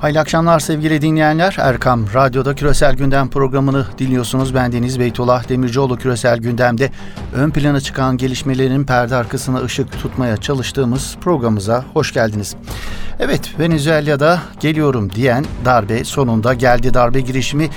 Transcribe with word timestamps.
Hayırlı 0.00 0.20
akşamlar 0.20 0.60
sevgili 0.60 1.02
dinleyenler. 1.02 1.56
Erkam 1.58 2.14
Radyo'da 2.14 2.54
Küresel 2.54 2.94
Gündem 2.96 3.30
programını 3.30 3.86
dinliyorsunuz. 3.98 4.54
Ben 4.54 4.72
Deniz 4.72 5.00
Beytullah 5.00 5.48
Demircioğlu 5.48 5.96
Küresel 5.96 6.38
Gündem'de 6.38 6.90
ön 7.34 7.50
plana 7.50 7.80
çıkan 7.80 8.16
gelişmelerin 8.16 8.84
perde 8.84 9.16
arkasına 9.16 9.60
ışık 9.60 9.92
tutmaya 9.92 10.36
çalıştığımız 10.36 11.16
programımıza 11.20 11.84
hoş 11.94 12.12
geldiniz. 12.12 12.56
Evet 13.20 13.58
Venezuela'da 13.58 14.40
geliyorum 14.60 15.12
diyen 15.12 15.44
darbe 15.64 16.04
sonunda 16.04 16.54
geldi 16.54 16.94
darbe 16.94 17.20
girişimi 17.20 17.68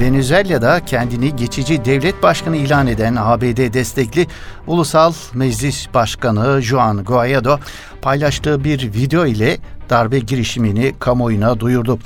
Venezuela'da 0.00 0.84
kendini 0.84 1.36
geçici 1.36 1.84
devlet 1.84 2.22
başkanı 2.22 2.56
ilan 2.56 2.86
eden 2.86 3.16
ABD 3.18 3.74
destekli 3.74 4.26
Ulusal 4.66 5.12
Meclis 5.34 5.86
Başkanı 5.94 6.62
Juan 6.62 7.04
Guaido 7.04 7.58
paylaştığı 8.02 8.64
bir 8.64 8.94
video 8.94 9.26
ile 9.26 9.58
darbe 9.90 10.18
girişimini 10.18 10.94
kamuoyuna 10.98 11.60
duyurdu. 11.60 11.98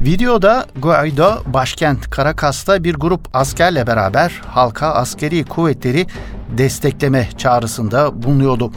Videoda 0.00 0.66
Guaido 0.82 1.42
başkent 1.46 2.16
Caracas'ta 2.16 2.84
bir 2.84 2.94
grup 2.94 3.20
askerle 3.34 3.86
beraber 3.86 4.40
halka 4.46 4.86
askeri 4.86 5.44
kuvvetleri 5.44 6.06
destekleme 6.58 7.28
çağrısında 7.38 8.22
bulunuyordu. 8.22 8.72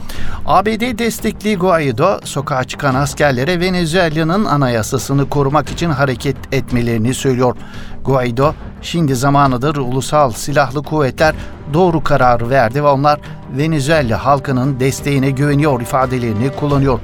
ABD 0.46 0.98
destekli 0.98 1.56
Guaido 1.56 2.18
sokağa 2.24 2.64
çıkan 2.64 2.94
askerlere 2.94 3.60
Venezuela'nın 3.60 4.44
anayasasını 4.44 5.28
korumak 5.28 5.70
için 5.70 5.90
hareket 5.90 6.36
etmelerini 6.52 7.14
söylüyor. 7.14 7.56
Guaido 8.04 8.54
şimdi 8.82 9.16
zamanıdır 9.16 9.76
ulusal 9.76 10.30
silahlı 10.30 10.82
kuvvetler 10.82 11.34
doğru 11.74 12.04
kararı 12.04 12.50
verdi 12.50 12.84
ve 12.84 12.88
onlar 12.88 13.20
Venezuela 13.56 14.24
halkının 14.24 14.80
desteğine 14.80 15.30
güveniyor 15.30 15.80
ifadelerini 15.80 16.50
kullanıyor. 16.50 17.00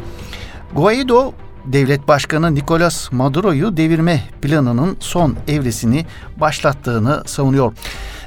Guaido 0.74 1.32
devlet 1.66 2.08
başkanı 2.08 2.54
Nicolas 2.54 3.12
Maduro'yu 3.12 3.76
devirme 3.76 4.22
planının 4.42 4.96
son 5.00 5.36
evresini 5.48 6.06
başlattığını 6.40 7.22
savunuyor. 7.26 7.72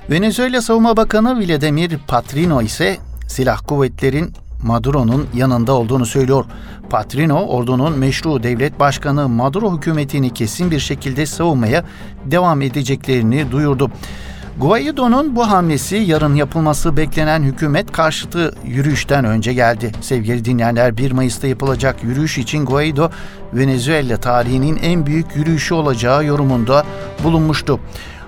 Venezuela 0.10 0.62
Savunma 0.62 0.98
Bakanı 0.98 1.40
Vladimir 1.40 1.98
Patrino 2.08 2.62
ise 2.62 2.98
silah 3.28 3.60
kuvvetlerin 3.68 4.34
Maduro'nun 4.64 5.28
yanında 5.34 5.74
olduğunu 5.74 6.06
söylüyor. 6.06 6.46
Patrino, 6.90 7.46
ordunun 7.46 8.00
meşru 8.00 8.44
devlet 8.44 8.80
başkanı 8.80 9.30
Maduro 9.30 9.78
hükümetini 9.78 10.34
kesin 10.34 10.72
bir 10.72 10.80
şekilde 10.80 11.26
savunmaya 11.26 11.86
devam 12.26 12.62
edeceklerini 12.62 13.52
duyurdu. 13.52 13.92
Guaido'nun 14.60 15.36
bu 15.36 15.50
hamlesi 15.50 15.96
yarın 15.96 16.36
yapılması 16.36 16.98
beklenen 16.98 17.44
hükümet 17.44 17.92
karşıtı 17.92 18.56
yürüyüşten 18.66 19.26
önce 19.26 19.54
geldi. 19.54 19.92
Sevgili 20.02 20.46
dinleyenler 20.46 20.98
1 20.98 21.12
Mayıs'ta 21.12 21.48
yapılacak 21.48 22.04
yürüyüş 22.04 22.38
için 22.38 22.66
Guaido 22.66 23.10
Venezuela 23.54 24.18
tarihinin 24.18 24.80
en 24.84 25.06
büyük 25.06 25.36
yürüyüşü 25.36 25.74
olacağı 25.74 26.26
yorumunda 26.26 26.86
bulunmuştu. 27.24 27.80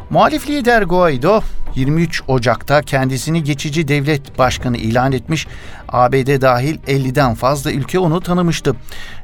Muhalif 0.10 0.50
lider 0.50 0.82
Guaido 0.82 1.42
23 1.76 2.24
Ocak'ta 2.28 2.82
kendisini 2.82 3.44
geçici 3.44 3.88
devlet 3.88 4.40
başkanı 4.40 4.78
ilan 4.78 5.12
etmiş. 5.12 5.48
ABD 5.88 6.42
dahil 6.42 6.78
50'den 6.78 7.36
fazla 7.36 7.72
ülke 7.72 8.00
onu 8.00 8.22
tanımıştı. 8.22 8.76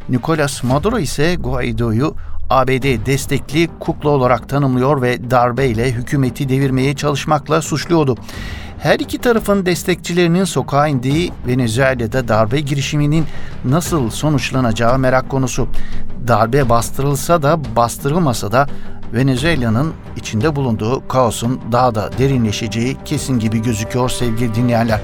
Nicolas 0.09 0.63
Maduro 0.63 0.99
ise 0.99 1.35
Guaido'yu 1.35 2.15
ABD 2.49 3.05
destekli 3.05 3.69
kukla 3.79 4.09
olarak 4.09 4.49
tanımlıyor 4.49 5.01
ve 5.01 5.31
darbeyle 5.31 5.91
hükümeti 5.91 6.49
devirmeye 6.49 6.95
çalışmakla 6.95 7.61
suçluyordu. 7.61 8.15
Her 8.79 8.99
iki 8.99 9.17
tarafın 9.17 9.65
destekçilerinin 9.65 10.43
sokağa 10.43 10.87
indiği 10.87 11.31
Venezuela'da 11.47 12.27
darbe 12.27 12.59
girişiminin 12.59 13.25
nasıl 13.65 14.09
sonuçlanacağı 14.09 14.99
merak 14.99 15.29
konusu. 15.29 15.67
Darbe 16.27 16.69
bastırılsa 16.69 17.43
da 17.43 17.75
bastırılmasa 17.75 18.51
da 18.51 18.67
Venezuela'nın 19.13 19.93
içinde 20.15 20.55
bulunduğu 20.55 21.07
kaosun 21.07 21.61
daha 21.71 21.95
da 21.95 22.09
derinleşeceği 22.17 22.97
kesin 23.05 23.39
gibi 23.39 23.61
gözüküyor 23.61 24.09
sevgili 24.09 24.55
dinleyenler. 24.55 25.01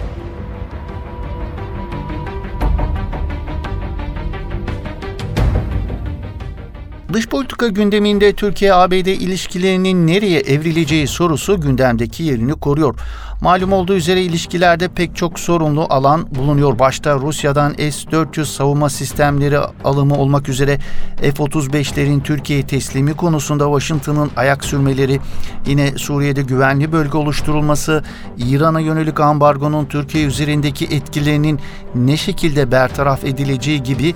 Dış 7.13 7.27
politika 7.27 7.67
gündeminde 7.67 8.33
Türkiye-ABD 8.33 9.07
ilişkilerinin 9.07 10.07
nereye 10.07 10.39
evrileceği 10.39 11.07
sorusu 11.07 11.61
gündemdeki 11.61 12.23
yerini 12.23 12.53
koruyor. 12.53 12.95
Malum 13.41 13.73
olduğu 13.73 13.95
üzere 13.95 14.21
ilişkilerde 14.21 14.87
pek 14.87 15.15
çok 15.15 15.39
sorunlu 15.39 15.85
alan 15.89 16.35
bulunuyor. 16.35 16.79
Başta 16.79 17.15
Rusya'dan 17.15 17.73
S-400 17.73 18.45
savunma 18.45 18.89
sistemleri 18.89 19.57
alımı 19.83 20.17
olmak 20.17 20.49
üzere 20.49 20.79
F-35'lerin 21.21 22.23
Türkiye'ye 22.23 22.67
teslimi 22.67 23.13
konusunda 23.13 23.65
Washington'ın 23.65 24.31
ayak 24.37 24.65
sürmeleri, 24.65 25.19
yine 25.67 25.97
Suriye'de 25.97 26.41
güvenli 26.41 26.91
bölge 26.91 27.17
oluşturulması, 27.17 28.03
İran'a 28.37 28.79
yönelik 28.79 29.19
ambargonun 29.19 29.85
Türkiye 29.85 30.25
üzerindeki 30.25 30.85
etkilerinin 30.85 31.59
ne 31.95 32.17
şekilde 32.17 32.71
bertaraf 32.71 33.23
edileceği 33.23 33.83
gibi 33.83 34.15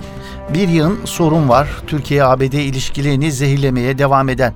bir 0.54 0.68
yığın 0.68 0.98
sorun 1.04 1.48
var. 1.48 1.68
Türkiye-ABD 1.86 2.52
ilişkilerini 2.52 3.32
zehirlemeye 3.32 3.98
devam 3.98 4.28
eden. 4.28 4.54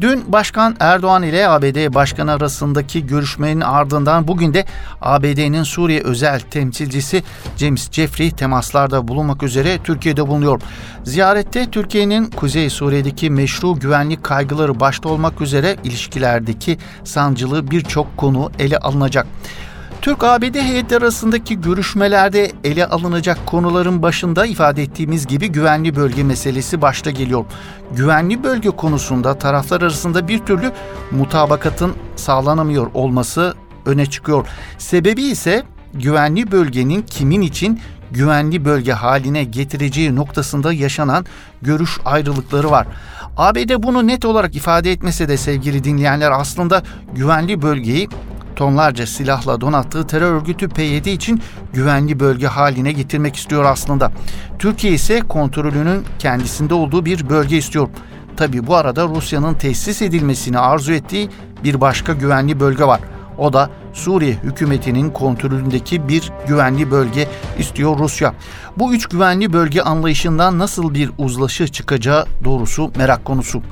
Dün 0.00 0.32
Başkan 0.32 0.76
Erdoğan 0.80 1.22
ile 1.22 1.48
ABD 1.48 1.94
Başkanı 1.94 2.32
arasındaki 2.32 3.06
görüşmenin 3.06 3.60
ardından 3.60 4.28
bugün 4.28 4.54
de 4.54 4.64
ABD'nin 5.00 5.62
Suriye 5.62 6.00
özel 6.02 6.40
temsilcisi 6.40 7.22
James 7.56 7.90
Jeffrey 7.90 8.30
temaslarda 8.30 9.08
bulunmak 9.08 9.42
üzere 9.42 9.78
Türkiye'de 9.84 10.28
bulunuyor. 10.28 10.60
Ziyarette 11.04 11.70
Türkiye'nin 11.70 12.30
Kuzey 12.30 12.70
Suriye'deki 12.70 13.30
meşru 13.30 13.78
güvenlik 13.78 14.24
kaygıları 14.24 14.80
başta 14.80 15.08
olmak 15.08 15.40
üzere 15.40 15.76
ilişkilerdeki 15.84 16.78
sancılı 17.04 17.70
birçok 17.70 18.16
konu 18.16 18.50
ele 18.58 18.78
alınacak. 18.78 19.26
Türk-ABD 20.02 20.54
heyetleri 20.54 21.04
arasındaki 21.04 21.60
görüşmelerde 21.60 22.52
ele 22.64 22.86
alınacak 22.86 23.46
konuların 23.46 24.02
başında 24.02 24.46
ifade 24.46 24.82
ettiğimiz 24.82 25.26
gibi 25.26 25.48
güvenli 25.48 25.96
bölge 25.96 26.24
meselesi 26.24 26.82
başta 26.82 27.10
geliyor. 27.10 27.44
Güvenli 27.92 28.44
bölge 28.44 28.70
konusunda 28.70 29.38
taraflar 29.38 29.82
arasında 29.82 30.28
bir 30.28 30.38
türlü 30.38 30.72
mutabakatın 31.10 31.94
sağlanamıyor 32.16 32.90
olması 32.94 33.54
öne 33.86 34.06
çıkıyor. 34.06 34.46
Sebebi 34.78 35.22
ise 35.22 35.62
güvenli 35.94 36.50
bölgenin 36.50 37.02
kimin 37.02 37.40
için 37.40 37.80
güvenli 38.10 38.64
bölge 38.64 38.92
haline 38.92 39.44
getireceği 39.44 40.16
noktasında 40.16 40.72
yaşanan 40.72 41.26
görüş 41.62 41.98
ayrılıkları 42.04 42.70
var. 42.70 42.86
ABD 43.36 43.82
bunu 43.82 44.06
net 44.06 44.24
olarak 44.24 44.56
ifade 44.56 44.92
etmese 44.92 45.28
de 45.28 45.36
sevgili 45.36 45.84
dinleyenler 45.84 46.30
aslında 46.30 46.82
güvenli 47.14 47.62
bölgeyi 47.62 48.08
tonlarca 48.56 49.06
silahla 49.06 49.60
donattığı 49.60 50.06
terör 50.06 50.32
örgütü 50.32 50.68
PYD 50.68 51.06
için 51.06 51.42
güvenli 51.72 52.20
bölge 52.20 52.46
haline 52.46 52.92
getirmek 52.92 53.36
istiyor 53.36 53.64
aslında. 53.64 54.12
Türkiye 54.58 54.92
ise 54.92 55.20
kontrolünün 55.20 56.04
kendisinde 56.18 56.74
olduğu 56.74 57.04
bir 57.04 57.28
bölge 57.28 57.56
istiyor. 57.56 57.88
Tabi 58.36 58.66
bu 58.66 58.76
arada 58.76 59.08
Rusya'nın 59.08 59.54
tesis 59.54 60.02
edilmesini 60.02 60.58
arzu 60.58 60.92
ettiği 60.92 61.30
bir 61.64 61.80
başka 61.80 62.12
güvenli 62.12 62.60
bölge 62.60 62.84
var. 62.84 63.00
O 63.38 63.52
da 63.52 63.70
Suriye 63.92 64.38
hükümetinin 64.42 65.10
kontrolündeki 65.10 66.08
bir 66.08 66.32
güvenli 66.48 66.90
bölge 66.90 67.28
istiyor 67.58 67.98
Rusya. 67.98 68.34
Bu 68.76 68.94
üç 68.94 69.06
güvenli 69.06 69.52
bölge 69.52 69.82
anlayışından 69.82 70.58
nasıl 70.58 70.94
bir 70.94 71.10
uzlaşı 71.18 71.68
çıkacağı 71.68 72.26
doğrusu 72.44 72.90
merak 72.96 73.24
konusu. 73.24 73.62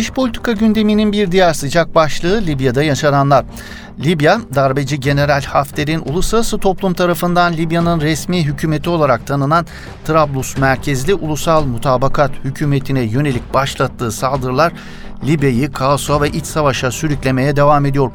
Dış 0.00 0.10
politika 0.10 0.52
gündeminin 0.52 1.12
bir 1.12 1.32
diğer 1.32 1.52
sıcak 1.52 1.94
başlığı 1.94 2.42
Libya'da 2.46 2.82
yaşananlar. 2.82 3.44
Libya, 4.04 4.40
darbeci 4.54 5.00
General 5.00 5.42
Hafter'in 5.42 6.00
uluslararası 6.00 6.58
toplum 6.58 6.94
tarafından 6.94 7.52
Libya'nın 7.52 8.00
resmi 8.00 8.44
hükümeti 8.44 8.90
olarak 8.90 9.26
tanınan 9.26 9.66
Trablus 10.04 10.58
merkezli 10.58 11.14
Ulusal 11.14 11.64
Mutabakat 11.64 12.30
Hükümeti'ne 12.44 13.00
yönelik 13.00 13.54
başlattığı 13.54 14.12
saldırılar 14.12 14.72
Libya'yı 15.26 15.72
kaosa 15.72 16.22
ve 16.22 16.28
iç 16.28 16.46
savaşa 16.46 16.90
sürüklemeye 16.90 17.56
devam 17.56 17.86
ediyor. 17.86 18.10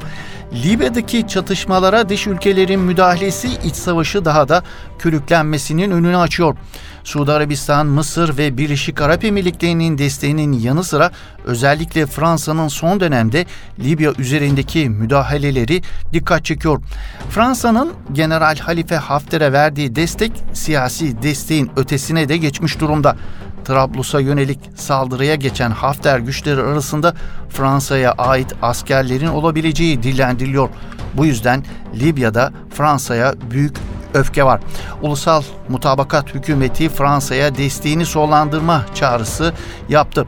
Libya'daki 0.64 1.28
çatışmalara 1.28 2.08
dış 2.08 2.26
ülkelerin 2.26 2.80
müdahalesi 2.80 3.48
iç 3.64 3.74
savaşı 3.74 4.24
daha 4.24 4.48
da 4.48 4.62
körüklenmesinin 4.98 5.90
önünü 5.90 6.16
açıyor. 6.16 6.56
Suudi 7.04 7.32
Arabistan, 7.32 7.86
Mısır 7.86 8.38
ve 8.38 8.58
Birleşik 8.58 9.00
Arap 9.00 9.24
Emirlikleri'nin 9.24 9.98
desteğinin 9.98 10.52
yanı 10.52 10.84
sıra 10.84 11.10
özellikle 11.44 12.06
Fransa'nın 12.06 12.68
son 12.68 13.00
dönemde 13.00 13.46
Libya 13.84 14.12
üzerindeki 14.18 14.88
müdahaleleri 14.88 15.75
dikkat 16.12 16.44
çekiyor. 16.44 16.82
Fransa'nın 17.30 17.92
General 18.12 18.56
Halife 18.56 18.96
Hafter'e 18.96 19.52
verdiği 19.52 19.96
destek 19.96 20.32
siyasi 20.52 21.22
desteğin 21.22 21.70
ötesine 21.76 22.28
de 22.28 22.36
geçmiş 22.36 22.80
durumda. 22.80 23.16
Trablus'a 23.64 24.20
yönelik 24.20 24.58
saldırıya 24.76 25.34
geçen 25.34 25.70
Hafter 25.70 26.18
güçleri 26.18 26.60
arasında 26.60 27.14
Fransa'ya 27.48 28.12
ait 28.12 28.52
askerlerin 28.62 29.26
olabileceği 29.26 30.02
dillendiriliyor. 30.02 30.68
Bu 31.14 31.26
yüzden 31.26 31.64
Libya'da 31.94 32.52
Fransa'ya 32.70 33.34
büyük 33.50 33.76
öfke 34.16 34.44
var. 34.44 34.60
Ulusal 35.02 35.42
Mutabakat 35.68 36.34
Hükümeti 36.34 36.88
Fransa'ya 36.88 37.54
desteğini 37.54 38.06
sonlandırma 38.06 38.84
çağrısı 38.94 39.52
yaptı. 39.88 40.26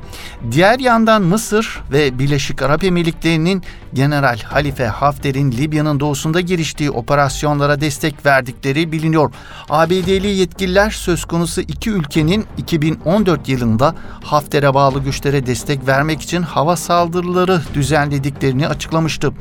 Diğer 0.50 0.78
yandan 0.78 1.22
Mısır 1.22 1.80
ve 1.92 2.18
Birleşik 2.18 2.62
Arap 2.62 2.84
Emirlikleri'nin 2.84 3.62
General 3.94 4.38
Halife 4.38 4.86
Hafter'in 4.86 5.52
Libya'nın 5.52 6.00
doğusunda 6.00 6.40
giriştiği 6.40 6.90
operasyonlara 6.90 7.80
destek 7.80 8.26
verdikleri 8.26 8.92
biliniyor. 8.92 9.32
ABD'li 9.70 10.28
yetkililer 10.28 10.90
söz 10.90 11.24
konusu 11.24 11.60
iki 11.60 11.90
ülkenin 11.90 12.46
2014 12.58 13.48
yılında 13.48 13.94
Hafter'e 14.24 14.74
bağlı 14.74 15.02
güçlere 15.02 15.46
destek 15.46 15.86
vermek 15.86 16.22
için 16.22 16.42
hava 16.42 16.76
saldırıları 16.76 17.60
düzenlediklerini 17.74 18.68
açıklamıştı. 18.68 19.32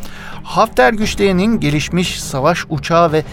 Hafter 0.43 0.93
güçlerinin 0.93 1.59
gelişmiş 1.59 2.21
savaş 2.21 2.65
uçağı 2.69 3.11
ve 3.11 3.23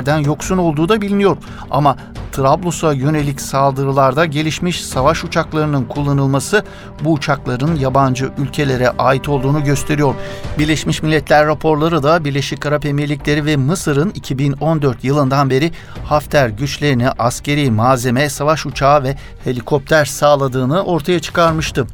helikopterlerden 0.00 0.18
yoksun 0.18 0.58
olduğu 0.58 0.88
da 0.88 1.00
biliniyor. 1.00 1.36
Ama 1.70 1.96
Trablus'a 2.32 2.92
yönelik 2.92 3.40
saldırılarda 3.40 4.24
gelişmiş 4.24 4.84
savaş 4.84 5.24
uçaklarının 5.24 5.84
kullanılması 5.84 6.64
bu 7.04 7.12
uçakların 7.12 7.76
yabancı 7.76 8.30
ülkelere 8.38 8.90
ait 8.98 9.28
olduğunu 9.28 9.64
gösteriyor. 9.64 10.14
Birleşmiş 10.58 11.02
Milletler 11.02 11.46
raporları 11.46 12.02
da 12.02 12.24
Birleşik 12.24 12.66
Arap 12.66 12.86
Emirlikleri 12.86 13.44
ve 13.44 13.56
Mısır'ın 13.56 14.10
2014 14.10 15.04
yılından 15.04 15.50
beri 15.50 15.72
Hafter 16.04 16.48
güçlerine 16.48 17.10
askeri 17.10 17.70
malzeme, 17.70 18.28
savaş 18.28 18.66
uçağı 18.66 19.02
ve 19.02 19.16
helikopter 19.44 20.04
sağladığını 20.04 20.84
ortaya 20.84 21.20
çıkarmıştı. 21.20 21.86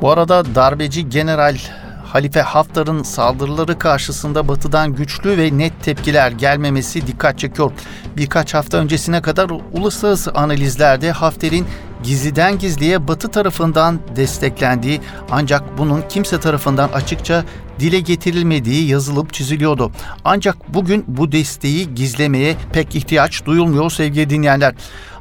Bu 0.00 0.10
arada 0.10 0.54
darbeci 0.54 1.08
General 1.08 1.56
Halife 2.04 2.40
Haftar'ın 2.40 3.02
saldırıları 3.02 3.78
karşısında 3.78 4.48
batıdan 4.48 4.94
güçlü 4.94 5.38
ve 5.38 5.58
net 5.58 5.82
tepkiler 5.82 6.30
gelmemesi 6.30 7.06
dikkat 7.06 7.38
çekiyor. 7.38 7.72
Birkaç 8.16 8.54
hafta 8.54 8.78
öncesine 8.78 9.22
kadar 9.22 9.50
uluslararası 9.72 10.32
analizlerde 10.32 11.10
Hafter'in 11.10 11.66
gizliden 12.02 12.58
gizliye 12.58 13.08
batı 13.08 13.28
tarafından 13.28 14.00
desteklendiği 14.16 15.00
ancak 15.30 15.78
bunun 15.78 16.02
kimse 16.08 16.40
tarafından 16.40 16.88
açıkça 16.88 17.44
dile 17.80 18.00
getirilmediği 18.00 18.88
yazılıp 18.88 19.32
çiziliyordu. 19.32 19.92
Ancak 20.24 20.74
bugün 20.74 21.04
bu 21.08 21.32
desteği 21.32 21.94
gizlemeye 21.94 22.56
pek 22.72 22.96
ihtiyaç 22.96 23.46
duyulmuyor 23.46 23.90
sevgili 23.90 24.30
dinleyenler. 24.30 24.74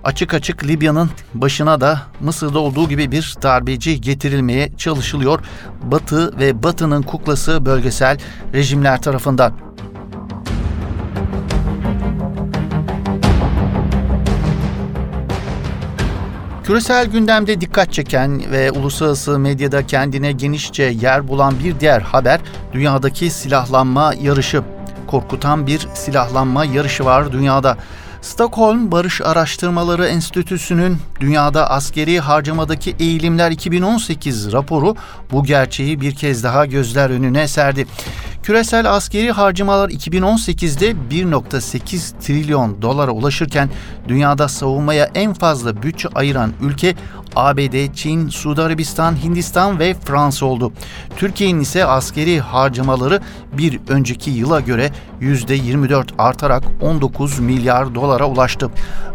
Açık 0.08 0.34
açık 0.34 0.64
Libya'nın 0.64 1.10
başına 1.34 1.82
da 1.82 2.02
Mısır'da 2.20 2.60
olduğu 2.60 2.90
gibi 2.90 3.12
bir 3.12 3.36
darbeci 3.42 4.02
getirilmeye 4.02 4.72
çalışılıyor. 4.78 5.40
Batı 5.84 6.40
ve 6.40 6.64
Batı'nın 6.64 7.02
kuklası 7.02 7.66
bölgesel 7.66 8.18
rejimler 8.54 9.02
tarafından. 9.02 9.54
Küresel 16.64 17.06
gündemde 17.06 17.62
dikkat 17.62 17.94
çeken 17.94 18.52
ve 18.52 18.72
uluslararası 18.72 19.40
medyada 19.40 19.88
kendine 19.88 20.32
genişçe 20.32 20.84
yer 20.84 21.28
bulan 21.28 21.54
bir 21.64 21.80
diğer 21.80 22.02
haber 22.02 22.40
dünyadaki 22.74 23.30
silahlanma 23.30 24.14
yarışı. 24.22 24.62
Korkutan 25.08 25.68
bir 25.68 25.88
silahlanma 25.94 26.66
yarışı 26.66 27.06
var 27.06 27.32
dünyada. 27.32 27.78
Stockholm 28.28 28.92
Barış 28.92 29.22
Araştırmaları 29.22 30.06
Enstitüsü'nün 30.06 30.98
dünyada 31.20 31.70
askeri 31.70 32.20
harcamadaki 32.20 32.96
eğilimler 33.00 33.52
2018 33.52 34.54
raporu 34.54 34.96
bu 35.32 35.44
gerçeği 35.44 36.02
bir 36.02 36.16
kez 36.16 36.44
daha 36.44 36.66
gözler 36.66 37.10
önüne 37.10 37.48
serdi. 37.48 37.88
Küresel 38.44 38.92
askeri 38.94 39.32
harcamalar 39.32 39.90
2018'de 39.90 40.92
1.8 40.92 42.20
trilyon 42.20 42.82
dolara 42.82 43.12
ulaşırken 43.12 43.70
dünyada 44.08 44.48
savunmaya 44.48 45.12
en 45.16 45.34
fazla 45.34 45.84
bütçe 45.84 46.10
ayıran 46.16 46.54
ülke 46.62 46.96
ABD, 47.38 47.94
Çin, 47.94 48.30
Suudi 48.30 48.62
Arabistan, 48.62 49.24
Hindistan 49.24 49.80
ve 49.80 49.94
Fransa 49.94 50.46
oldu. 50.46 50.74
Türkiye'nin 51.18 51.60
ise 51.60 51.86
askeri 51.86 52.40
harcamaları 52.40 53.22
bir 53.54 53.80
önceki 53.88 54.32
yıla 54.32 54.60
göre 54.60 54.92
%24 55.22 56.08
artarak 56.18 56.64
19 56.82 57.40
milyar 57.40 57.96
dolara 57.96 58.26
ulaştı. 58.26 58.70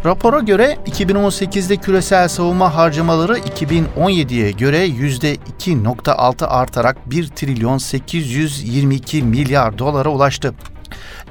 Rapora 0.05 0.41
göre 0.41 0.79
2018'de 0.87 1.77
küresel 1.77 2.29
savunma 2.29 2.75
harcamaları 2.75 3.39
2017'ye 3.39 4.51
göre 4.51 4.87
%2.6 4.87 6.47
artarak 6.47 7.11
1 7.11 7.29
trilyon 7.29 7.79
822 7.79 9.23
milyar 9.23 9.79
dolara 9.79 10.09
ulaştı. 10.09 10.55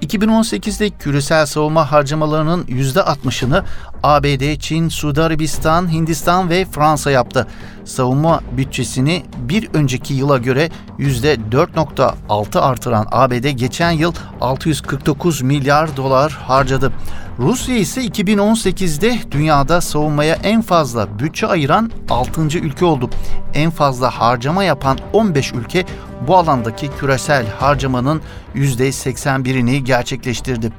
2018'de 0.02 0.90
küresel 0.90 1.46
savunma 1.46 1.92
harcamalarının 1.92 2.64
%60'ını 2.64 3.64
ABD, 4.04 4.60
Çin, 4.60 4.90
Suudi 4.90 5.22
Arabistan, 5.22 5.92
Hindistan 5.92 6.50
ve 6.50 6.66
Fransa 6.66 7.12
yaptı. 7.12 7.48
Savunma 7.86 8.42
bütçesini 8.58 9.24
bir 9.38 9.70
önceki 9.74 10.14
yıla 10.14 10.38
göre 10.38 10.70
%4.6 11.00 12.60
artıran 12.60 13.08
ABD 13.12 13.50
geçen 13.50 13.92
yıl 13.92 14.14
649 14.42 15.42
milyar 15.42 15.98
dolar 15.98 16.32
harcadı. 16.32 16.92
Rusya 17.40 17.76
ise 17.76 18.06
2018'de 18.06 19.18
dünyada 19.32 19.82
savunmaya 19.82 20.36
en 20.44 20.62
fazla 20.62 21.20
bütçe 21.20 21.48
ayıran 21.48 21.92
6. 22.10 22.42
ülke 22.42 22.86
oldu. 22.86 23.10
En 23.54 23.72
fazla 23.72 24.10
harcama 24.10 24.64
yapan 24.64 24.98
15 25.14 25.54
ülke 25.54 25.86
bu 26.28 26.38
alandaki 26.38 26.90
küresel 27.00 27.48
harcamanın 27.48 28.22
%81'ini 28.56 29.78
gerçekleştirdi. 29.78 30.72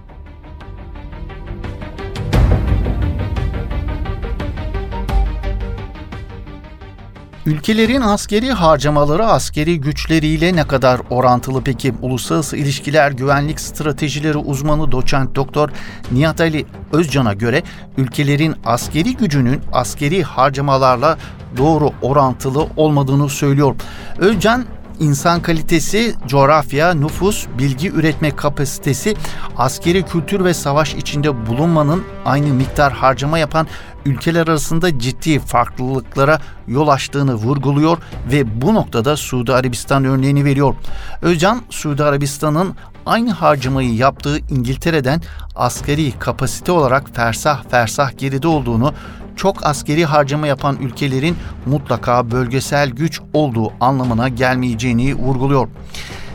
Ülkelerin 7.46 8.00
askeri 8.00 8.52
harcamaları 8.52 9.26
askeri 9.26 9.80
güçleriyle 9.80 10.56
ne 10.56 10.64
kadar 10.66 11.00
orantılı 11.10 11.62
peki? 11.64 11.94
Uluslararası 12.02 12.56
İlişkiler 12.56 13.10
Güvenlik 13.12 13.60
Stratejileri 13.60 14.38
uzmanı 14.38 14.92
doçent 14.92 15.34
doktor 15.34 15.70
Nihat 16.12 16.40
Ali 16.40 16.66
Özcan'a 16.92 17.32
göre 17.32 17.62
ülkelerin 17.96 18.54
askeri 18.64 19.16
gücünün 19.16 19.60
askeri 19.72 20.22
harcamalarla 20.22 21.18
doğru 21.56 21.90
orantılı 22.02 22.66
olmadığını 22.76 23.28
söylüyor. 23.28 23.74
Özcan 24.18 24.64
insan 25.00 25.42
kalitesi, 25.42 26.14
coğrafya, 26.26 26.94
nüfus, 26.94 27.46
bilgi 27.58 27.90
üretme 27.90 28.36
kapasitesi, 28.36 29.16
askeri 29.56 30.02
kültür 30.02 30.44
ve 30.44 30.54
savaş 30.54 30.94
içinde 30.94 31.46
bulunmanın 31.46 32.02
aynı 32.24 32.54
miktar 32.54 32.92
harcama 32.92 33.38
yapan 33.38 33.66
ülkeler 34.06 34.48
arasında 34.48 34.98
ciddi 34.98 35.38
farklılıklara 35.38 36.40
yol 36.68 36.88
açtığını 36.88 37.34
vurguluyor 37.34 37.98
ve 38.32 38.62
bu 38.62 38.74
noktada 38.74 39.16
Suudi 39.16 39.52
Arabistan 39.52 40.04
örneğini 40.04 40.44
veriyor. 40.44 40.74
Özcan, 41.22 41.62
Suudi 41.70 42.04
Arabistan'ın 42.04 42.74
aynı 43.06 43.30
harcamayı 43.30 43.94
yaptığı 43.94 44.38
İngiltere'den 44.38 45.22
askeri 45.56 46.12
kapasite 46.18 46.72
olarak 46.72 47.14
fersah 47.14 47.64
fersah 47.70 48.18
geride 48.18 48.48
olduğunu, 48.48 48.94
çok 49.36 49.66
askeri 49.66 50.04
harcama 50.04 50.46
yapan 50.46 50.76
ülkelerin 50.80 51.36
mutlaka 51.66 52.30
bölgesel 52.30 52.90
güç 52.90 53.20
olduğu 53.32 53.72
anlamına 53.80 54.28
gelmeyeceğini 54.28 55.14
vurguluyor. 55.14 55.68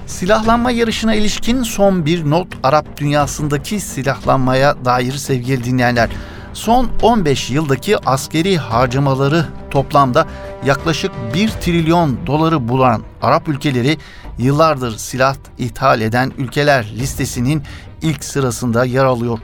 Silahlanma 0.07 0.71
yarışına 0.71 1.15
ilişkin 1.15 1.63
son 1.63 2.05
bir 2.05 2.29
not 2.29 2.47
Arap 2.63 2.97
dünyasındaki 2.97 3.79
silahlanmaya 3.79 4.85
dair 4.85 5.11
sevgili 5.11 5.63
dinleyenler. 5.63 6.09
Son 6.53 6.89
15 7.01 7.49
yıldaki 7.49 7.97
askeri 7.97 8.57
harcamaları 8.57 9.45
toplamda 9.71 10.27
yaklaşık 10.65 11.11
1 11.33 11.49
trilyon 11.49 12.27
doları 12.27 12.67
bulan 12.69 13.01
Arap 13.21 13.47
ülkeleri 13.47 13.97
yıllardır 14.37 14.97
silah 14.97 15.35
ithal 15.57 16.01
eden 16.01 16.31
ülkeler 16.37 16.91
listesinin 16.95 17.63
ilk 18.01 18.23
sırasında 18.23 18.85
yer 18.85 19.05
alıyor. 19.05 19.39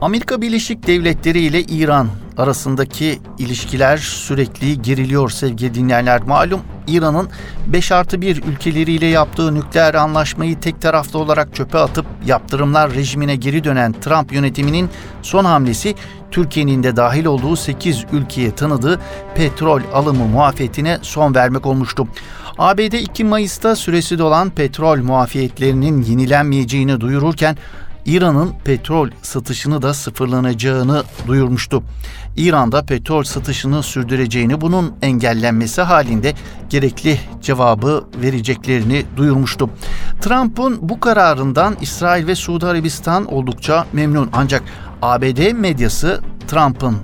Amerika 0.00 0.40
Birleşik 0.42 0.86
Devletleri 0.86 1.40
ile 1.40 1.62
İran 1.62 2.08
arasındaki 2.36 3.18
ilişkiler 3.38 3.96
sürekli 3.96 4.82
geriliyor 4.82 5.30
sevgili 5.30 5.74
dinleyenler. 5.74 6.22
Malum 6.22 6.60
İran'ın 6.86 7.28
5 7.66 7.92
artı 7.92 8.20
1 8.20 8.42
ülkeleriyle 8.42 9.06
yaptığı 9.06 9.54
nükleer 9.54 9.94
anlaşmayı 9.94 10.60
tek 10.60 10.82
taraflı 10.82 11.18
olarak 11.18 11.54
çöpe 11.54 11.78
atıp 11.78 12.06
yaptırımlar 12.26 12.94
rejimine 12.94 13.36
geri 13.36 13.64
dönen 13.64 13.92
Trump 13.92 14.32
yönetiminin 14.32 14.90
son 15.22 15.44
hamlesi 15.44 15.94
Türkiye'nin 16.30 16.82
de 16.82 16.96
dahil 16.96 17.24
olduğu 17.24 17.56
8 17.56 18.04
ülkeye 18.12 18.54
tanıdığı 18.54 19.00
petrol 19.34 19.80
alımı 19.92 20.24
muafiyetine 20.24 20.98
son 21.02 21.34
vermek 21.34 21.66
olmuştu. 21.66 22.08
ABD 22.58 22.92
2 22.92 23.24
Mayıs'ta 23.24 23.76
süresi 23.76 24.18
dolan 24.18 24.50
petrol 24.50 24.98
muafiyetlerinin 24.98 26.02
yenilenmeyeceğini 26.02 27.00
duyururken 27.00 27.56
İran'ın 28.06 28.52
petrol 28.64 29.10
satışını 29.22 29.82
da 29.82 29.94
sıfırlanacağını 29.94 31.02
duyurmuştu. 31.26 31.82
İran'da 32.36 32.82
petrol 32.82 33.22
satışını 33.22 33.82
sürdüreceğini 33.82 34.60
bunun 34.60 34.94
engellenmesi 35.02 35.82
halinde 35.82 36.34
gerekli 36.70 37.20
cevabı 37.42 38.04
vereceklerini 38.22 39.04
duyurmuştu. 39.16 39.70
Trump'ın 40.20 40.78
bu 40.82 41.00
kararından 41.00 41.76
İsrail 41.80 42.26
ve 42.26 42.34
Suudi 42.34 42.66
Arabistan 42.66 43.32
oldukça 43.34 43.86
memnun 43.92 44.30
ancak 44.32 44.62
ABD 45.02 45.52
medyası 45.52 46.20
Trump'ın 46.48 46.96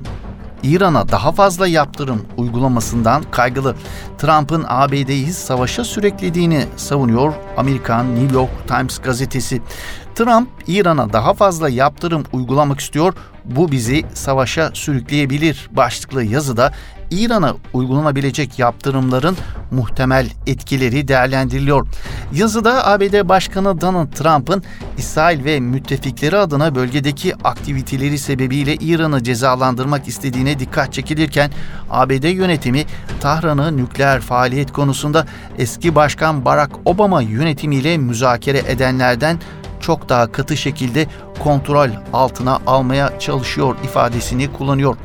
İran'a 0.62 1.08
daha 1.08 1.32
fazla 1.32 1.66
yaptırım 1.66 2.22
uygulamasından 2.36 3.22
kaygılı. 3.30 3.76
Trump'ın 4.18 4.64
ABD'yi 4.68 5.32
savaşa 5.32 5.84
süreklediğini 5.84 6.64
savunuyor 6.76 7.32
Amerikan 7.56 8.14
New 8.16 8.34
York 8.34 8.68
Times 8.68 8.98
gazetesi. 8.98 9.62
Trump 10.14 10.48
İran'a 10.66 11.12
daha 11.12 11.34
fazla 11.34 11.68
yaptırım 11.68 12.24
uygulamak 12.32 12.80
istiyor. 12.80 13.14
Bu 13.44 13.72
bizi 13.72 14.04
savaşa 14.14 14.70
sürükleyebilir 14.74 15.70
başlıklı 15.72 16.24
yazıda 16.24 16.72
İran'a 17.10 17.54
uygulanabilecek 17.72 18.58
yaptırımların 18.58 19.36
muhtemel 19.70 20.26
etkileri 20.46 21.08
değerlendiriliyor. 21.08 21.86
Yazıda 22.34 22.86
ABD 22.86 23.28
Başkanı 23.28 23.80
Donald 23.80 24.12
Trump'ın 24.12 24.62
İsrail 24.98 25.44
ve 25.44 25.60
müttefikleri 25.60 26.36
adına 26.36 26.74
bölgedeki 26.74 27.34
aktiviteleri 27.44 28.18
sebebiyle 28.18 28.74
İran'ı 28.74 29.22
cezalandırmak 29.22 30.08
istediğine 30.08 30.58
dikkat 30.58 30.92
çekilirken 30.92 31.50
ABD 31.90 32.24
yönetimi 32.24 32.84
Tahran'ı 33.20 33.76
nükleer 33.76 34.20
faaliyet 34.20 34.72
konusunda 34.72 35.26
eski 35.58 35.94
Başkan 35.94 36.44
Barack 36.44 36.72
Obama 36.84 37.22
yönetimiyle 37.22 37.98
müzakere 37.98 38.58
edenlerden 38.58 39.38
çok 39.82 40.08
daha 40.08 40.32
katı 40.32 40.56
şekilde 40.56 41.06
kontrol 41.38 41.88
altına 42.12 42.58
almaya 42.66 43.18
çalışıyor 43.18 43.76
ifadesini 43.84 44.52
kullanıyor. 44.52 44.96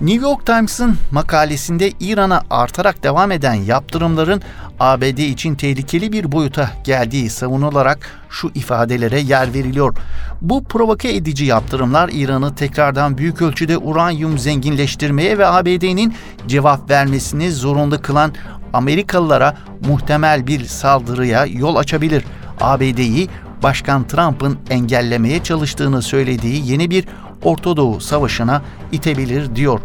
New 0.00 0.28
York 0.28 0.46
Times'ın 0.46 0.96
makalesinde 1.10 1.92
İran'a 2.00 2.42
artarak 2.50 3.02
devam 3.02 3.32
eden 3.32 3.54
yaptırımların 3.54 4.42
ABD 4.80 5.18
için 5.18 5.54
tehlikeli 5.54 6.12
bir 6.12 6.32
boyuta 6.32 6.70
geldiği 6.84 7.30
savunularak 7.30 8.10
şu 8.30 8.50
ifadelere 8.54 9.20
yer 9.20 9.54
veriliyor. 9.54 9.96
Bu 10.40 10.64
provoke 10.64 11.14
edici 11.14 11.44
yaptırımlar 11.44 12.10
İran'ı 12.12 12.54
tekrardan 12.54 13.18
büyük 13.18 13.42
ölçüde 13.42 13.78
uranyum 13.78 14.38
zenginleştirmeye 14.38 15.38
ve 15.38 15.46
ABD'nin 15.46 16.14
cevap 16.46 16.90
vermesini 16.90 17.52
zorunlu 17.52 18.02
kılan 18.02 18.34
Amerikalılara 18.72 19.56
muhtemel 19.88 20.46
bir 20.46 20.64
saldırıya 20.64 21.46
yol 21.46 21.76
açabilir. 21.76 22.24
ABD'yi 22.60 23.28
Başkan 23.62 24.06
Trump'ın 24.06 24.58
engellemeye 24.70 25.42
çalıştığını 25.42 26.02
söylediği 26.02 26.70
yeni 26.70 26.90
bir 26.90 27.04
Orta 27.42 27.76
Doğu 27.76 28.00
Savaşı'na 28.00 28.62
itebilir 28.92 29.56
diyor. 29.56 29.80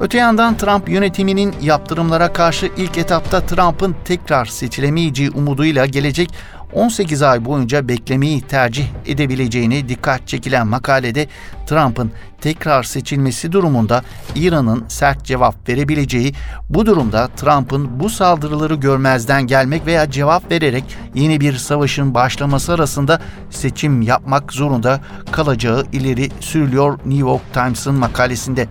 Öte 0.00 0.18
yandan 0.18 0.56
Trump 0.56 0.88
yönetiminin 0.88 1.54
yaptırımlara 1.62 2.32
karşı 2.32 2.70
ilk 2.76 2.98
etapta 2.98 3.46
Trump'ın 3.46 3.96
tekrar 4.04 4.44
seçilemeyeceği 4.44 5.30
umuduyla 5.30 5.86
gelecek 5.86 6.30
18 6.72 7.22
ay 7.22 7.44
boyunca 7.44 7.88
beklemeyi 7.88 8.40
tercih 8.40 8.86
edebileceğini 9.06 9.88
dikkat 9.88 10.28
çekilen 10.28 10.66
makalede 10.66 11.26
Trump'ın 11.66 12.12
tekrar 12.40 12.82
seçilmesi 12.82 13.52
durumunda 13.52 14.02
İran'ın 14.34 14.84
sert 14.88 15.24
cevap 15.24 15.68
verebileceği, 15.68 16.34
bu 16.68 16.86
durumda 16.86 17.28
Trump'ın 17.36 18.00
bu 18.00 18.10
saldırıları 18.10 18.74
görmezden 18.74 19.46
gelmek 19.46 19.86
veya 19.86 20.10
cevap 20.10 20.50
vererek 20.50 20.84
yeni 21.14 21.40
bir 21.40 21.56
savaşın 21.56 22.14
başlaması 22.14 22.72
arasında 22.72 23.20
seçim 23.50 24.02
yapmak 24.02 24.52
zorunda 24.52 25.00
kalacağı 25.32 25.86
ileri 25.92 26.30
sürülüyor 26.40 26.98
New 26.98 27.28
York 27.28 27.52
Times'ın 27.52 27.94
makalesinde. 27.94 28.68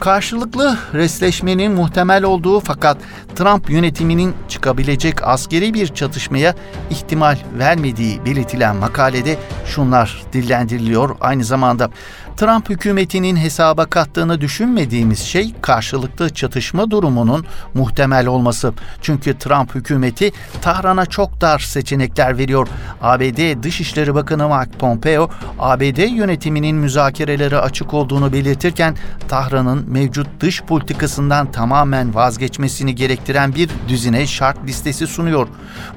Karşılıklı 0.00 0.78
resleşmenin 0.94 1.72
muhtemel 1.72 2.24
olduğu 2.24 2.60
fakat 2.60 2.98
Trump 3.34 3.70
yönetiminin 3.70 4.34
çıkabilecek 4.48 5.22
askeri 5.22 5.74
bir 5.74 5.86
çatışmaya 5.86 6.54
ihtimal 6.90 7.36
vermediği 7.58 8.24
belirtilen 8.24 8.76
makalede 8.76 9.38
şunlar 9.66 10.22
dillendiriliyor 10.32 11.16
aynı 11.20 11.44
zamanda. 11.44 11.90
Trump 12.36 12.70
hükümetinin 12.70 13.36
hesaba 13.36 13.86
kattığını 13.86 14.40
düşünmediğimiz 14.40 15.18
şey 15.18 15.54
karşılıklı 15.62 16.30
çatışma 16.30 16.90
durumunun 16.90 17.46
muhtemel 17.74 18.26
olması. 18.26 18.72
Çünkü 19.02 19.38
Trump 19.38 19.74
hükümeti 19.74 20.32
Tahran'a 20.62 21.06
çok 21.06 21.40
dar 21.40 21.58
seçenekler 21.58 22.38
veriyor. 22.38 22.68
ABD 23.02 23.62
Dışişleri 23.62 24.14
Bakanı 24.14 24.48
Mike 24.48 24.78
Pompeo, 24.78 25.30
ABD 25.58 26.16
yönetiminin 26.16 26.76
müzakerelere 26.76 27.58
açık 27.58 27.94
olduğunu 27.94 28.32
belirtirken 28.32 28.96
Tahran'ın 29.28 29.85
mevcut 29.86 30.26
dış 30.40 30.62
politikasından 30.62 31.52
tamamen 31.52 32.14
vazgeçmesini 32.14 32.94
gerektiren 32.94 33.54
bir 33.54 33.70
düzine 33.88 34.26
şart 34.26 34.66
listesi 34.66 35.06
sunuyor. 35.06 35.48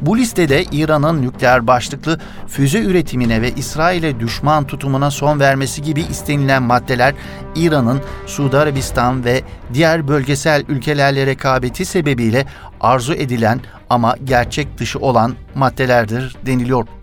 Bu 0.02 0.18
listede 0.18 0.64
İran'ın 0.64 1.22
nükleer 1.22 1.68
başlıklı 1.68 2.20
füze 2.48 2.80
üretimine 2.80 3.42
ve 3.42 3.52
İsrail'e 3.52 4.20
düşman 4.20 4.68
tutumuna 4.68 5.12
son 5.12 5.40
vermesi 5.40 5.82
gibi 5.82 6.02
istenilen 6.02 6.64
maddeler 6.64 7.16
İran'ın 7.56 8.02
Suudi 8.26 8.58
Arabistan 8.58 9.26
ve 9.26 9.42
diğer 9.74 10.08
bölgesel 10.08 10.64
ülkelerle 10.70 11.26
rekabeti 11.26 11.86
sebebiyle 11.86 12.46
arzu 12.82 13.14
edilen 13.14 13.60
ama 13.90 14.16
gerçek 14.24 14.78
dışı 14.78 15.00
olan 15.00 15.36
maddelerdir 15.56 16.36
deniliyor. 16.46 16.99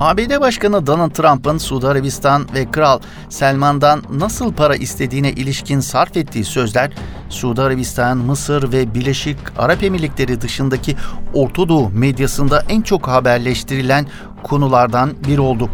ABD 0.00 0.40
Başkanı 0.40 0.86
Donald 0.86 1.10
Trump'ın 1.10 1.58
Suudi 1.58 1.86
Arabistan 1.86 2.46
ve 2.54 2.70
Kral 2.70 3.00
Selman'dan 3.28 4.02
nasıl 4.10 4.52
para 4.52 4.76
istediğine 4.76 5.32
ilişkin 5.32 5.80
sarf 5.80 6.16
ettiği 6.16 6.44
sözler 6.44 6.90
Suudi 7.28 7.62
Arabistan, 7.62 8.18
Mısır 8.18 8.72
ve 8.72 8.94
Birleşik 8.94 9.36
Arap 9.58 9.82
Emirlikleri 9.82 10.40
dışındaki 10.40 10.96
Orta 11.34 11.88
medyasında 11.94 12.64
en 12.68 12.82
çok 12.82 13.08
haberleştirilen 13.08 14.06
konulardan 14.42 15.12
biri 15.28 15.40
oldu. 15.40 15.68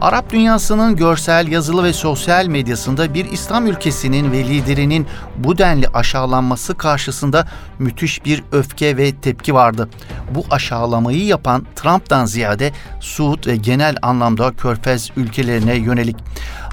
Arap 0.00 0.30
dünyasının 0.30 0.96
görsel, 0.96 1.48
yazılı 1.48 1.84
ve 1.84 1.92
sosyal 1.92 2.46
medyasında 2.46 3.14
bir 3.14 3.24
İslam 3.24 3.66
ülkesinin 3.66 4.32
ve 4.32 4.44
liderinin 4.44 5.06
bu 5.36 5.58
denli 5.58 5.88
aşağılanması 5.88 6.74
karşısında 6.74 7.48
müthiş 7.78 8.24
bir 8.24 8.44
öfke 8.52 8.96
ve 8.96 9.14
tepki 9.14 9.54
vardı. 9.54 9.88
Bu 10.34 10.44
aşağılamayı 10.50 11.24
yapan 11.24 11.66
Trump'tan 11.76 12.26
ziyade 12.26 12.72
Suud 13.00 13.46
ve 13.46 13.56
genel 13.56 13.96
anlamda 14.02 14.52
Körfez 14.52 15.10
ülkelerine 15.16 15.74
yönelik. 15.74 16.16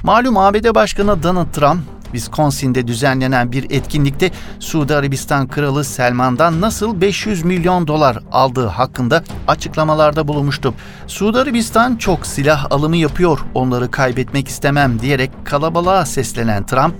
Malum 0.02 0.36
ABD 0.36 0.74
Başkanı 0.74 1.22
Donald 1.22 1.52
Trump 1.52 1.99
Wisconsin'de 2.12 2.86
düzenlenen 2.86 3.52
bir 3.52 3.70
etkinlikte 3.70 4.30
Suudi 4.58 4.94
Arabistan 4.94 5.48
Kralı 5.48 5.84
Selman'dan 5.84 6.60
nasıl 6.60 7.00
500 7.00 7.44
milyon 7.44 7.86
dolar 7.86 8.18
aldığı 8.32 8.66
hakkında 8.66 9.24
açıklamalarda 9.48 10.28
bulunmuştu. 10.28 10.74
Suudi 11.06 11.38
Arabistan 11.38 11.96
çok 11.96 12.26
silah 12.26 12.66
alımı 12.70 12.96
yapıyor, 12.96 13.38
onları 13.54 13.90
kaybetmek 13.90 14.48
istemem 14.48 15.00
diyerek 15.00 15.30
kalabalığa 15.44 16.06
seslenen 16.06 16.66
Trump, 16.66 16.94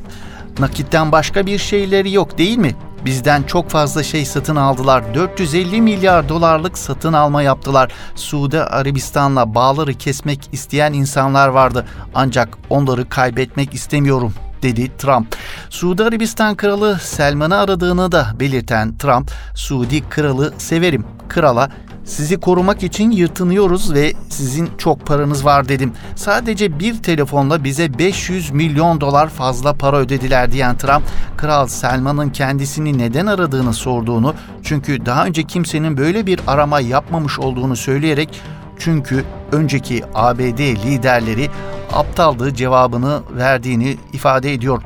nakitten 0.59 1.13
başka 1.13 1.47
bir 1.47 1.59
şeyleri 1.59 2.13
yok 2.13 2.39
değil 2.39 2.59
mi? 2.59 2.75
Bizden 3.05 3.43
çok 3.43 3.71
fazla 3.71 4.03
şey 4.03 4.25
satın 4.25 4.57
aldılar. 4.57 5.15
450 5.15 5.81
milyar 5.81 6.29
dolarlık 6.29 6.79
satın 6.79 7.13
alma 7.13 7.43
yaptılar. 7.43 7.93
Suudi 8.15 8.61
Arabistan'la 8.61 9.55
bağları 9.55 9.95
kesmek 9.95 10.49
isteyen 10.53 10.93
insanlar 10.93 11.49
vardı. 11.49 11.87
Ancak 12.15 12.59
onları 12.71 13.09
kaybetmek 13.09 13.75
istemiyorum 13.75 14.35
dedi 14.63 14.97
Trump. 14.99 15.37
Suudi 15.71 16.05
Arabistan 16.05 16.55
Kralı 16.55 16.99
Selman'ı 17.03 17.57
aradığını 17.57 18.13
da 18.13 18.27
belirten 18.41 18.99
Trump, 18.99 19.31
Suudi 19.55 20.09
Kralı 20.09 20.55
severim. 20.59 21.05
Krala 21.29 21.71
sizi 22.05 22.41
korumak 22.41 22.83
için 22.83 23.11
yırtınıyoruz 23.11 23.95
ve 23.95 24.13
sizin 24.29 24.71
çok 24.79 25.07
paranız 25.07 25.45
var 25.45 25.69
dedim. 25.69 25.93
Sadece 26.17 26.79
bir 26.79 27.03
telefonla 27.03 27.65
bize 27.65 27.99
500 27.99 28.51
milyon 28.51 29.01
dolar 29.01 29.29
fazla 29.29 29.73
para 29.73 29.97
ödediler 29.97 30.53
diyen 30.53 30.77
Trump, 30.77 31.03
Kral 31.37 31.67
Selman'ın 31.67 32.31
kendisini 32.31 32.99
neden 32.99 33.27
aradığını 33.27 33.73
sorduğunu, 33.73 34.35
çünkü 34.63 35.07
daha 35.07 35.27
önce 35.27 35.43
kimsenin 35.43 35.97
böyle 35.97 36.27
bir 36.27 36.41
arama 36.47 36.81
yapmamış 36.81 37.39
olduğunu 37.39 37.77
söyleyerek 37.77 38.41
çünkü 38.79 39.25
önceki 39.53 40.05
ABD 40.15 40.61
liderleri 40.61 41.51
aptaldı 41.93 42.55
cevabını 42.55 43.23
verdiğini 43.31 43.97
ifade 44.13 44.53
ediyor. 44.53 44.83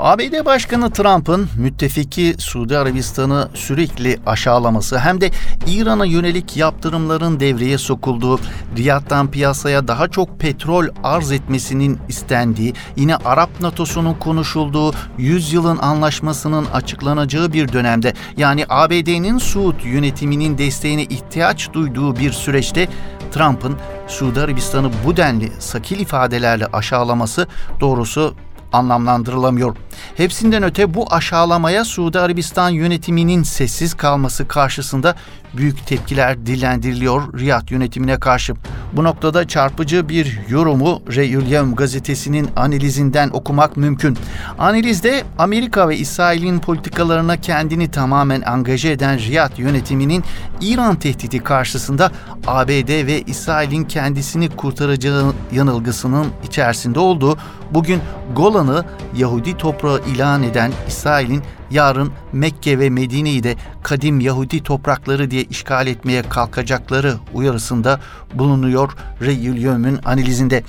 ABD 0.00 0.44
Başkanı 0.44 0.90
Trump'ın 0.90 1.48
müttefiki 1.56 2.34
Suudi 2.38 2.78
Arabistan'ı 2.78 3.48
sürekli 3.54 4.18
aşağılaması 4.26 4.98
hem 4.98 5.20
de 5.20 5.30
İran'a 5.66 6.04
yönelik 6.04 6.56
yaptırımların 6.56 7.40
devreye 7.40 7.78
sokulduğu, 7.78 8.40
Riyad'dan 8.76 9.30
piyasaya 9.30 9.88
daha 9.88 10.08
çok 10.08 10.40
petrol 10.40 10.86
arz 11.02 11.32
etmesinin 11.32 11.98
istendiği, 12.08 12.74
yine 12.96 13.16
Arap 13.16 13.60
NATO'sunun 13.60 14.14
konuşulduğu 14.14 14.92
100 15.18 15.52
yılın 15.52 15.78
anlaşmasının 15.78 16.66
açıklanacağı 16.66 17.52
bir 17.52 17.72
dönemde 17.72 18.14
yani 18.36 18.64
ABD'nin 18.68 19.38
Suud 19.38 19.84
yönetiminin 19.84 20.58
desteğine 20.58 21.02
ihtiyaç 21.02 21.72
duyduğu 21.72 22.16
bir 22.16 22.32
süreçte 22.32 22.88
Trump'ın 23.32 23.76
Suudi 24.08 24.40
Arabistan'ı 24.40 24.90
bu 25.06 25.16
denli 25.16 25.52
sakil 25.58 26.00
ifadelerle 26.00 26.66
aşağılaması 26.66 27.48
doğrusu 27.80 28.34
anlamlandırılamıyor. 28.72 29.76
Hepsinden 30.16 30.62
öte 30.62 30.94
bu 30.94 31.14
aşağılamaya 31.14 31.84
Suudi 31.84 32.20
Arabistan 32.20 32.70
yönetiminin 32.70 33.42
sessiz 33.42 33.94
kalması 33.94 34.48
karşısında 34.48 35.14
büyük 35.56 35.86
tepkiler 35.86 36.46
dillendiriliyor 36.46 37.38
Riyad 37.38 37.70
yönetimine 37.70 38.20
karşı. 38.20 38.54
Bu 38.92 39.04
noktada 39.04 39.48
çarpıcı 39.48 40.08
bir 40.08 40.40
yorumu 40.48 41.02
Reyül 41.16 41.74
gazetesinin 41.74 42.48
analizinden 42.56 43.30
okumak 43.32 43.76
mümkün. 43.76 44.18
Analizde 44.58 45.22
Amerika 45.38 45.88
ve 45.88 45.96
İsrail'in 45.96 46.58
politikalarına 46.58 47.36
kendini 47.36 47.90
tamamen 47.90 48.40
angaje 48.40 48.90
eden 48.90 49.18
Riyad 49.18 49.58
yönetiminin 49.58 50.24
İran 50.60 50.96
tehdidi 50.96 51.38
karşısında 51.38 52.12
ABD 52.46 53.06
ve 53.06 53.22
İsrail'in 53.22 53.84
kendisini 53.84 54.48
kurtaracağı 54.48 55.32
yanılgısının 55.52 56.26
içerisinde 56.44 57.00
olduğu 57.00 57.38
bugün 57.70 58.00
Golan'ı 58.36 58.84
Yahudi 59.16 59.56
toprağı 59.56 60.00
ilan 60.14 60.42
eden 60.42 60.72
İsrail'in 60.88 61.42
yarın 61.70 62.12
Mekke 62.32 62.78
ve 62.78 62.90
Medine'yi 62.90 63.42
de 63.42 63.56
kadim 63.82 64.20
Yahudi 64.20 64.62
toprakları 64.62 65.30
diye 65.30 65.42
işgal 65.42 65.86
etmeye 65.86 66.22
kalkacakları 66.22 67.14
uyarısında 67.34 68.00
bulunuyor 68.34 68.92
Yöm'ün 69.20 69.98
analizinde. 70.04 70.62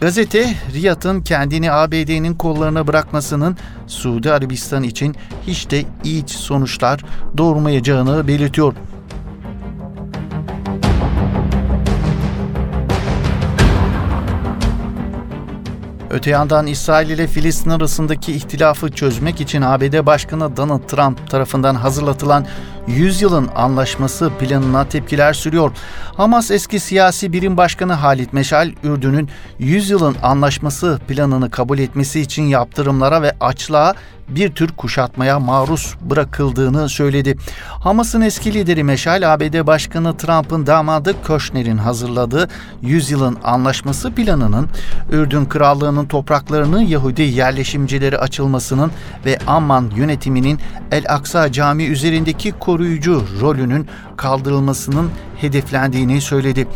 Gazete, 0.00 0.54
Riyad'ın 0.72 1.20
kendini 1.20 1.72
ABD'nin 1.72 2.34
kollarına 2.34 2.86
bırakmasının 2.86 3.56
Suudi 3.86 4.32
Arabistan 4.32 4.82
için 4.82 5.16
hiç 5.46 5.70
de 5.70 5.84
iyi 6.04 6.24
sonuçlar 6.26 7.04
doğurmayacağını 7.36 8.28
belirtiyor. 8.28 8.74
Öte 16.18 16.30
yandan 16.30 16.66
İsrail 16.66 17.10
ile 17.10 17.26
Filistin 17.26 17.70
arasındaki 17.70 18.32
ihtilafı 18.32 18.90
çözmek 18.90 19.40
için 19.40 19.62
ABD 19.62 20.06
Başkanı 20.06 20.56
Donald 20.56 20.82
Trump 20.88 21.30
tarafından 21.30 21.74
hazırlatılan 21.74 22.46
100 22.88 23.22
yılın 23.22 23.48
anlaşması 23.56 24.30
planına 24.40 24.88
tepkiler 24.88 25.32
sürüyor. 25.32 25.70
Hamas 26.16 26.50
eski 26.50 26.80
siyasi 26.80 27.32
birim 27.32 27.56
başkanı 27.56 27.92
Halit 27.92 28.32
Meşal, 28.32 28.70
Ürdün'ün 28.82 29.28
100 29.58 29.90
yılın 29.90 30.16
anlaşması 30.22 31.00
planını 31.08 31.50
kabul 31.50 31.78
etmesi 31.78 32.20
için 32.20 32.42
yaptırımlara 32.42 33.22
ve 33.22 33.32
açlığa 33.40 33.94
bir 34.28 34.54
tür 34.54 34.68
kuşatmaya 34.68 35.40
maruz 35.40 35.94
bırakıldığını 36.00 36.88
söyledi. 36.88 37.36
Hamas'ın 37.82 38.20
eski 38.20 38.54
lideri 38.54 38.84
Meşal, 38.84 39.34
ABD 39.34 39.66
Başkanı 39.66 40.16
Trump'ın 40.16 40.66
damadı 40.66 41.14
Köşner'in 41.24 41.78
hazırladığı 41.78 42.48
100 42.82 43.10
yılın 43.10 43.38
anlaşması 43.44 44.12
planının 44.12 44.68
Ürdün 45.12 45.44
Krallığı'nın 45.44 46.06
topraklarını 46.06 46.84
Yahudi 46.84 47.22
yerleşimcileri 47.22 48.18
açılmasının 48.18 48.90
ve 49.24 49.38
Amman 49.46 49.90
yönetiminin 49.96 50.58
El 50.92 51.04
Aksa 51.08 51.52
Camii 51.52 51.86
üzerindeki 51.86 52.52
koruyucu 52.78 53.24
rolünün 53.40 53.86
kaldırılmasının 54.16 55.10
hedeflendiğini 55.36 56.20
söyledi. 56.20 56.68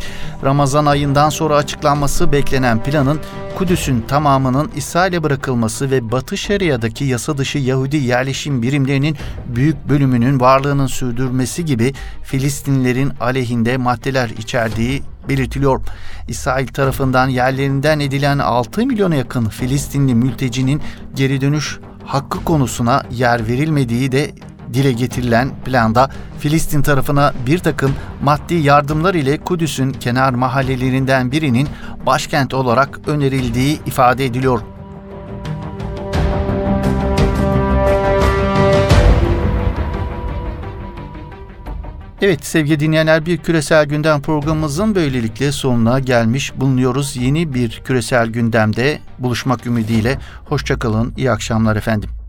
Ramazan 0.44 0.86
ayından 0.86 1.28
sonra 1.28 1.56
açıklanması 1.56 2.32
beklenen 2.32 2.82
planın 2.82 3.20
Kudüs'ün 3.56 4.00
tamamının 4.00 4.70
İsrail'e 4.76 5.22
bırakılması 5.22 5.90
ve 5.90 6.12
Batı 6.12 6.36
Şeria'daki 6.36 7.04
yasa 7.04 7.38
dışı 7.38 7.58
Yahudi 7.58 7.96
yerleşim 7.96 8.62
birimlerinin 8.62 9.16
büyük 9.46 9.88
bölümünün 9.88 10.40
varlığının 10.40 10.86
sürdürmesi 10.86 11.64
gibi 11.64 11.92
Filistinlilerin 12.22 13.12
aleyhinde 13.20 13.76
maddeler 13.76 14.28
içerdiği 14.28 15.02
belirtiliyor. 15.28 15.80
İsrail 16.28 16.66
tarafından 16.66 17.28
yerlerinden 17.28 18.00
edilen 18.00 18.38
6 18.38 18.86
milyona 18.86 19.14
yakın 19.14 19.48
Filistinli 19.48 20.14
mültecinin 20.14 20.82
geri 21.14 21.40
dönüş 21.40 21.78
hakkı 22.04 22.44
konusuna 22.44 23.02
yer 23.10 23.48
verilmediği 23.48 24.12
de 24.12 24.30
dile 24.74 24.92
getirilen 24.92 25.50
planda 25.64 26.10
Filistin 26.38 26.82
tarafına 26.82 27.32
bir 27.46 27.58
takım 27.58 27.94
maddi 28.22 28.54
yardımlar 28.54 29.14
ile 29.14 29.38
Kudüs'ün 29.38 29.92
kenar 29.92 30.34
mahallelerinden 30.34 31.32
birinin 31.32 31.68
başkent 32.06 32.54
olarak 32.54 33.08
önerildiği 33.08 33.80
ifade 33.86 34.24
ediliyor. 34.24 34.60
Evet 42.22 42.44
sevgili 42.44 42.80
dinleyenler 42.80 43.26
bir 43.26 43.38
küresel 43.38 43.86
gündem 43.86 44.22
programımızın 44.22 44.94
böylelikle 44.94 45.52
sonuna 45.52 46.00
gelmiş 46.00 46.52
bulunuyoruz. 46.56 47.16
Yeni 47.16 47.54
bir 47.54 47.82
küresel 47.84 48.28
gündemde 48.28 48.98
buluşmak 49.18 49.66
ümidiyle. 49.66 50.18
Hoşçakalın, 50.48 51.12
iyi 51.16 51.30
akşamlar 51.30 51.76
efendim. 51.76 52.21